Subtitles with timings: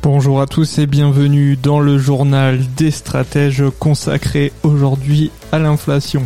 [0.00, 6.24] Bonjour à tous et bienvenue dans le journal des stratèges consacré aujourd'hui à l'inflation.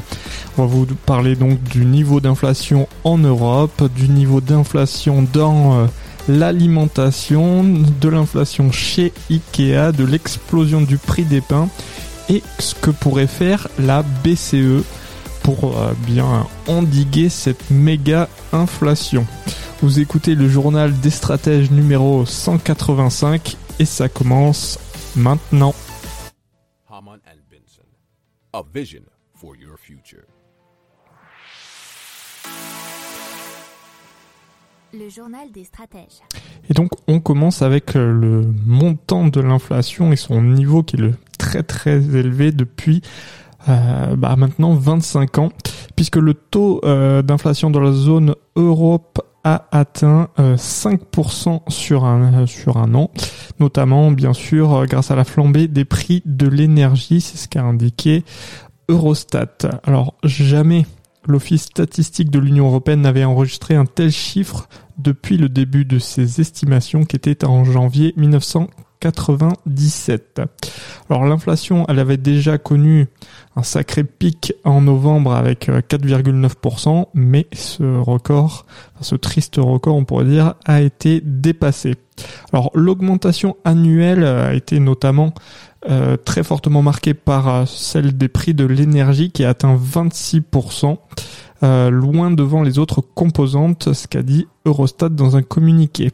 [0.59, 5.87] On va vous parler donc du niveau d'inflation en Europe, du niveau d'inflation dans euh,
[6.29, 11.69] l'alimentation, de l'inflation chez Ikea, de l'explosion du prix des pains
[12.29, 14.85] et ce que pourrait faire la BCE
[15.43, 19.27] pour euh, bien endiguer cette méga inflation.
[19.83, 24.79] Vous écoutez le journal des stratèges numéro 185 et ça commence
[25.17, 25.75] maintenant.
[26.89, 27.83] Haman and Benson,
[28.53, 29.03] a vision
[29.35, 30.23] for your future.
[34.95, 36.21] Le journal des stratèges.
[36.71, 41.01] Et donc on commence avec euh, le montant de l'inflation et son niveau qui est
[41.01, 43.03] le très très élevé depuis
[43.69, 45.49] euh, bah, maintenant 25 ans,
[45.97, 52.77] puisque le taux euh, d'inflation dans la zone Europe a atteint 5% sur un, sur
[52.77, 53.11] un an,
[53.61, 58.25] notamment bien sûr grâce à la flambée des prix de l'énergie, c'est ce qu'a indiqué
[58.89, 59.81] Eurostat.
[59.85, 60.87] Alors jamais
[61.27, 66.41] l'Office statistique de l'Union européenne n'avait enregistré un tel chiffre depuis le début de ses
[66.41, 68.13] estimations qui était en janvier
[69.11, 70.41] 1997.
[71.11, 73.09] Alors l'inflation, elle avait déjà connu
[73.57, 78.67] un sacré pic en novembre avec 4,9%, mais ce record,
[79.01, 81.95] ce triste record on pourrait dire, a été dépassé.
[82.53, 85.35] Alors l'augmentation annuelle a été notamment
[85.91, 90.97] euh, très fortement marquée par euh, celle des prix de l'énergie qui a atteint 26%,
[91.63, 96.11] euh, loin devant les autres composantes, ce qu'a dit Eurostat dans un communiqué.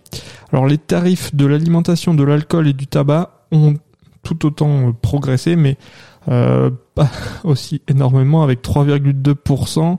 [0.53, 3.75] Alors les tarifs de l'alimentation, de l'alcool et du tabac ont
[4.23, 5.79] tout autant progressé, mais
[6.29, 6.71] euh,
[7.45, 9.99] aussi énormément avec 3,2%,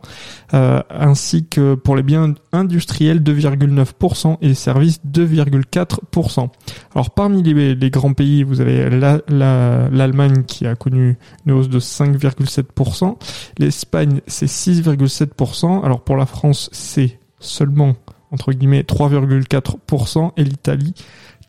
[0.53, 6.49] euh, ainsi que pour les biens industriels 2,9% et les services 2,4%.
[6.95, 11.79] Alors parmi les, grands pays, vous avez l'Allemagne la, qui a connu une hausse de
[11.79, 13.15] 5,7%,
[13.57, 17.95] l'Espagne c'est 6,7%, alors pour la France c'est seulement
[18.31, 20.93] entre guillemets 3,4% et l'Italie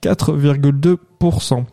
[0.03, 1.65] 4,2%.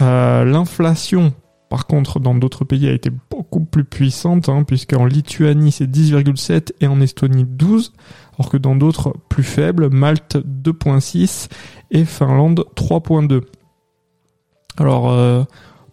[0.00, 1.32] Euh, L'inflation
[1.72, 6.72] par contre, dans d'autres pays, a été beaucoup plus puissante, hein, puisqu'en Lituanie, c'est 10,7
[6.82, 7.94] et en Estonie, 12,
[8.38, 11.48] alors que dans d'autres plus faibles, Malte, 2,6
[11.90, 13.40] et Finlande, 3,2.
[14.76, 15.44] Alors, euh,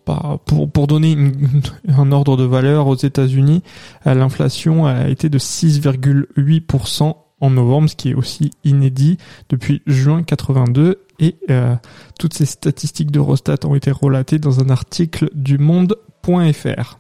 [0.06, 1.16] bah, pour, pour donner
[1.88, 3.64] un ordre de valeur aux États-Unis,
[4.06, 9.18] euh, l'inflation a été de 6,8% en novembre, ce qui est aussi inédit
[9.48, 11.76] depuis juin 82 et euh,
[12.18, 16.98] toutes ces statistiques d'Eurostat ont été relatées dans un article du monde.fr.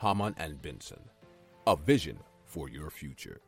[0.00, 1.00] Haman and Benson,
[1.66, 3.38] a vision for your future.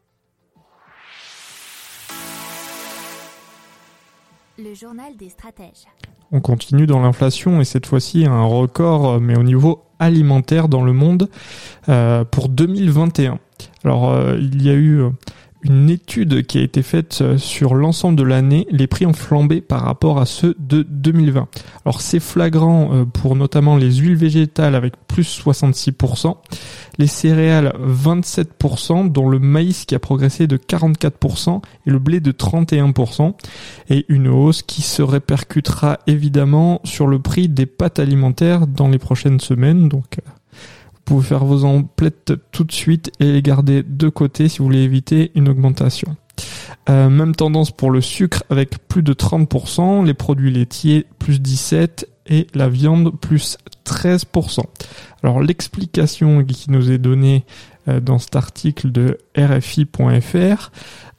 [4.58, 5.86] Le journal des stratèges.
[6.32, 10.92] On continue dans l'inflation et cette fois-ci un record, mais au niveau alimentaire dans le
[10.92, 11.30] monde
[11.88, 13.38] euh, pour 2021.
[13.84, 15.04] Alors euh, il y a eu
[15.62, 19.60] une étude qui a été faite euh, sur l'ensemble de l'année, les prix ont flambé
[19.60, 21.48] par rapport à ceux de 2020.
[21.84, 26.36] Alors c'est flagrant euh, pour notamment les huiles végétales avec plus 66%,
[26.98, 32.32] les céréales 27%, dont le maïs qui a progressé de 44% et le blé de
[32.32, 33.34] 31%,
[33.90, 38.98] et une hausse qui se répercutera évidemment sur le prix des pâtes alimentaires dans les
[38.98, 39.88] prochaines semaines.
[39.88, 40.30] Donc euh,
[41.08, 44.82] pouvez faire vos emplettes tout de suite et les garder de côté si vous voulez
[44.82, 46.16] éviter une augmentation.
[46.88, 52.04] Euh, même tendance pour le sucre avec plus de 30%, les produits laitiers plus 17%
[52.30, 54.60] et la viande plus 13%.
[55.22, 57.44] Alors l'explication qui nous est donnée
[57.88, 60.70] euh, dans cet article de RFI.fr,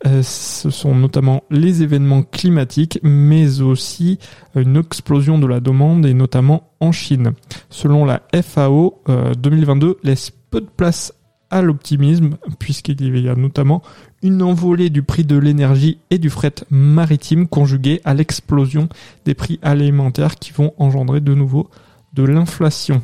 [0.06, 4.20] euh, ce sont notamment les événements climatiques, mais aussi
[4.56, 7.34] une explosion de la demande, et notamment en Chine.
[7.70, 9.02] Selon la FAO,
[9.38, 11.14] 2022 euh, laisse peu de place
[11.52, 13.82] à l'optimisme, puisqu'il y a notamment
[14.22, 18.90] une envolée du prix de l'énergie et du fret maritime conjuguée à l'explosion
[19.26, 21.70] des prix alimentaires qui vont engendrer de nouveau
[22.14, 23.02] de l'inflation.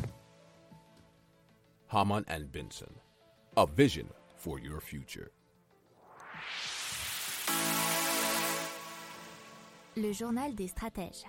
[9.96, 11.24] Le journal des stratèges.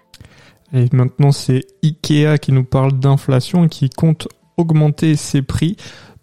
[0.74, 4.28] Et maintenant, c'est Ikea qui nous parle d'inflation et qui compte
[4.58, 5.78] augmenter ses prix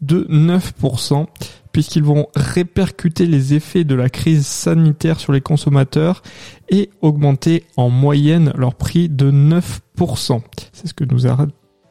[0.05, 1.27] de 9%,
[1.73, 6.23] puisqu'ils vont répercuter les effets de la crise sanitaire sur les consommateurs
[6.69, 10.41] et augmenter en moyenne leur prix de 9%.
[10.73, 11.27] C'est ce que nous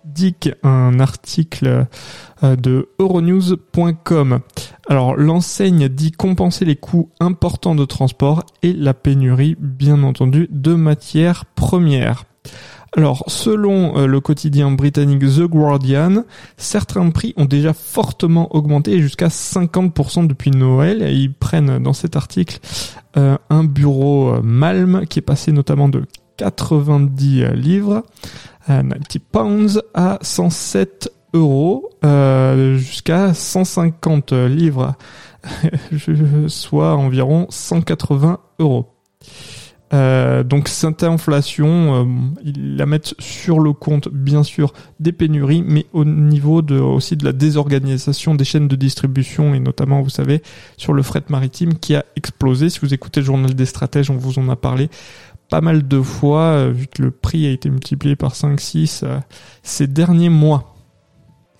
[0.05, 1.87] dit un article
[2.43, 4.39] euh, de euronews.com.
[4.89, 10.73] Alors l'enseigne dit compenser les coûts importants de transport et la pénurie bien entendu de
[10.73, 12.25] matières premières.
[12.95, 16.25] Alors, selon euh, le quotidien britannique The Guardian,
[16.57, 21.01] certains prix ont déjà fortement augmenté jusqu'à 50% depuis Noël.
[21.11, 22.59] Ils prennent dans cet article
[23.17, 26.05] euh, un bureau Malm qui est passé notamment de
[26.37, 28.03] 90 livres,
[28.67, 34.93] 90 pounds à 107 euros euh, jusqu'à 150 livres,
[36.47, 38.93] soit environ 180 euros.
[39.93, 42.05] Euh, donc cette inflation, euh,
[42.43, 47.15] ils la mettent sur le compte bien sûr des pénuries, mais au niveau de, aussi
[47.15, 50.41] de la désorganisation des chaînes de distribution et notamment, vous savez,
[50.77, 52.69] sur le fret maritime qui a explosé.
[52.69, 54.89] Si vous écoutez le journal des stratèges, on vous en a parlé
[55.49, 59.03] pas mal de fois, vu que le prix a été multiplié par 5-6
[59.61, 60.72] ces derniers mois.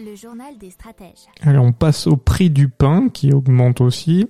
[0.00, 1.26] Le journal des stratèges.
[1.42, 4.28] Allez, on passe au prix du pain qui augmente aussi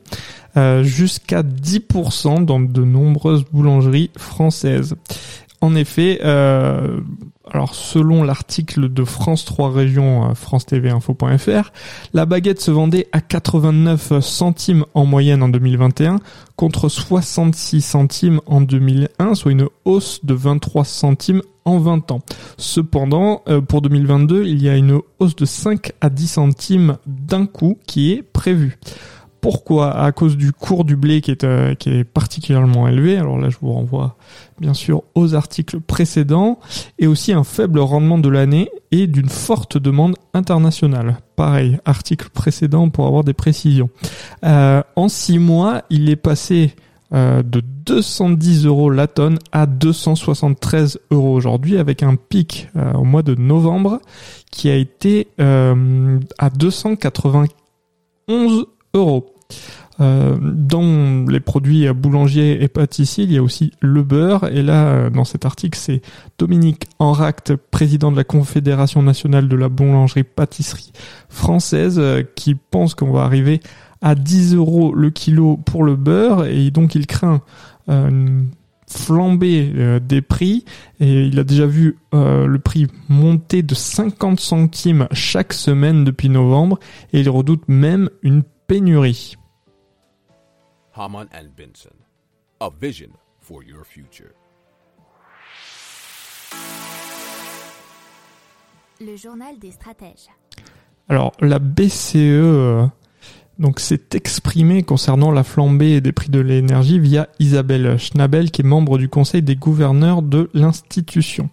[0.57, 4.97] euh, jusqu'à 10% dans de nombreuses boulangeries françaises.
[5.61, 7.01] En effet, euh,
[7.51, 11.73] alors selon l'article de France 3 Régions, euh, France TV Info.fr,
[12.13, 16.21] la baguette se vendait à 89 centimes en moyenne en 2021
[16.57, 22.21] contre 66 centimes en 2001, soit une hausse de 23 centimes en 20 ans.
[22.57, 27.47] Cependant, euh, pour 2022, il y a une hausse de 5 à 10 centimes d'un
[27.47, 28.79] coup qui est prévue.
[29.41, 33.17] Pourquoi À cause du cours du blé qui est, euh, qui est particulièrement élevé.
[33.17, 34.17] Alors là, je vous renvoie
[34.61, 36.59] bien sûr aux articles précédents
[36.99, 41.19] et aussi un faible rendement de l'année et d'une forte demande internationale.
[41.37, 43.91] Pareil, article précédent pour avoir des précisions.
[44.45, 46.75] Euh, en six mois, il est passé
[47.15, 53.05] euh, de 210 euros la tonne à 273 euros aujourd'hui avec un pic euh, au
[53.05, 54.03] mois de novembre
[54.51, 57.49] qui a été euh, à 291
[58.95, 59.35] euros.
[60.01, 64.45] Euh, dans les produits boulangers et pâtissiers, il y a aussi le beurre.
[64.53, 66.03] Et là, euh, dans cet article, c'est
[66.39, 70.93] Dominique Enract, président de la Confédération nationale de la boulangerie-pâtisserie
[71.29, 73.61] française, euh, qui pense qu'on va arriver
[74.01, 76.47] à 10 euros le kilo pour le beurre.
[76.47, 77.41] Et donc, il craint
[77.89, 78.49] une
[78.87, 80.65] flambée des prix.
[81.01, 86.79] Et il a déjà vu le prix monter de 50 centimes chaque semaine depuis novembre.
[87.13, 89.35] Et il redoute même une pénurie.
[90.95, 91.97] Haman and Benson.
[92.61, 93.09] A vision
[93.41, 94.35] for your future.
[99.01, 100.29] Le journal des stratèges.
[101.09, 102.87] Alors la BCE euh,
[103.59, 108.67] donc s'est exprimée concernant la flambée des prix de l'énergie via Isabelle Schnabel qui est
[108.67, 111.49] membre du conseil des gouverneurs de l'institution.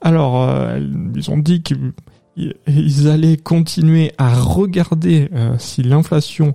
[0.00, 0.80] Alors euh,
[1.14, 1.92] ils ont dit qu'ils
[3.06, 6.54] allaient continuer à regarder euh, si l'inflation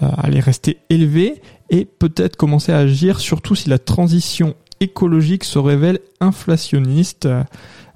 [0.00, 6.00] allait rester élevée et peut-être commencer à agir surtout si la transition écologique se révèle
[6.20, 7.28] inflationniste.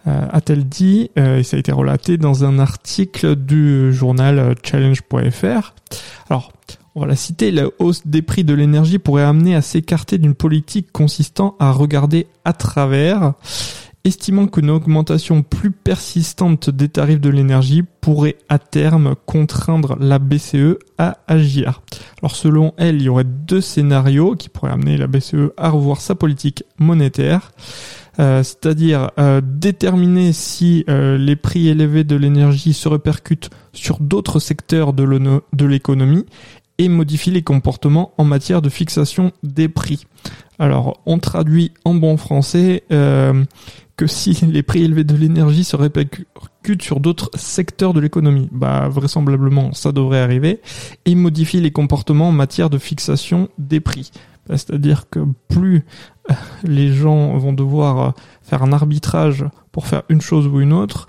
[0.06, 5.74] Euh, a-t-elle dit, euh, et ça a été relaté dans un article du journal challenge.fr.
[6.30, 6.52] Alors,
[6.94, 10.34] on va la citer, la hausse des prix de l'énergie pourrait amener à s'écarter d'une
[10.34, 13.34] politique consistant à regarder à travers
[14.06, 20.78] estimant qu'une augmentation plus persistante des tarifs de l'énergie pourrait à terme contraindre la BCE
[20.96, 21.82] à agir.
[22.22, 26.00] Alors selon elle, il y aurait deux scénarios qui pourraient amener la BCE à revoir
[26.00, 27.50] sa politique monétaire.
[28.18, 34.38] Euh, c'est-à-dire euh, déterminer si euh, les prix élevés de l'énergie se répercutent sur d'autres
[34.38, 36.24] secteurs de l'économie
[36.78, 40.06] et modifier les comportements en matière de fixation des prix.
[40.58, 43.44] Alors, on traduit en bon français euh,
[43.96, 48.88] que si les prix élevés de l'énergie se répercutent sur d'autres secteurs de l'économie, bah
[48.88, 50.60] vraisemblablement ça devrait arriver,
[51.04, 54.10] et modifie les comportements en matière de fixation des prix.
[54.48, 55.84] Bah, c'est-à-dire que plus
[56.30, 61.06] euh, les gens vont devoir faire un arbitrage pour faire une chose ou une autre,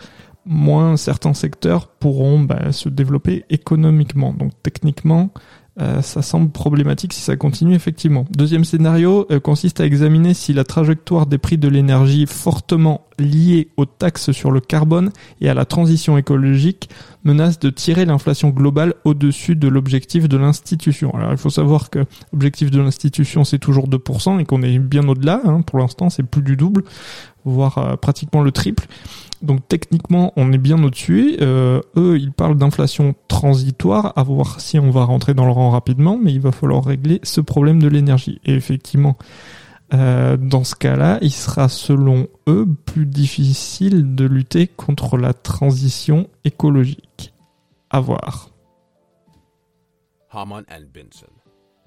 [0.48, 4.34] moins certains secteurs pourront bah, se développer économiquement.
[4.34, 5.32] Donc techniquement,
[5.80, 8.26] euh, ça semble problématique si ça continue effectivement.
[8.32, 13.70] Deuxième scénario euh, consiste à examiner si la trajectoire des prix de l'énergie fortement liée
[13.78, 16.90] aux taxes sur le carbone et à la transition écologique
[17.24, 21.14] menace de tirer l'inflation globale au-dessus de l'objectif de l'institution.
[21.14, 25.08] Alors il faut savoir que l'objectif de l'institution c'est toujours 2% et qu'on est bien
[25.08, 25.42] au-delà.
[25.46, 25.62] Hein.
[25.62, 26.86] Pour l'instant c'est plus du double,
[27.48, 28.88] voire euh, pratiquement le triple.
[29.42, 31.38] Donc techniquement, on est bien au-dessus.
[31.42, 35.70] Euh, eux, ils parlent d'inflation transitoire, à voir si on va rentrer dans le rang
[35.70, 38.40] rapidement, mais il va falloir régler ce problème de l'énergie.
[38.46, 39.18] Et effectivement,
[39.94, 46.28] euh, dans ce cas-là, il sera selon eux plus difficile de lutter contre la transition
[46.44, 47.34] écologique.
[47.90, 48.50] À voir.
[50.32, 50.64] Haman
[50.94, 51.32] Benson.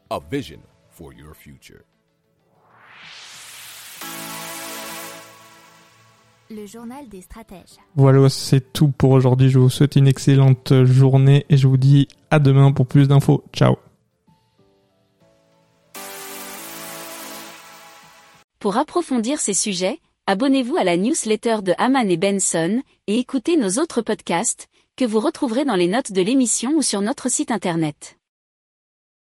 [0.09, 1.85] A vision for your future.
[6.53, 7.79] Le journal des stratèges.
[7.95, 9.51] Voilà, c'est tout pour aujourd'hui.
[9.51, 13.45] Je vous souhaite une excellente journée et je vous dis à demain pour plus d'infos.
[13.53, 13.77] Ciao.
[18.59, 23.81] Pour approfondir ces sujets, abonnez-vous à la newsletter de Haman et Benson et écoutez nos
[23.81, 28.20] autres podcasts que vous retrouverez dans les notes de l'émission ou sur notre site internet.